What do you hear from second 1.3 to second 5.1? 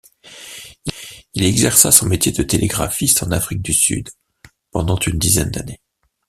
Il exerça son métier de télégraphiste en Afrique du Sud pendant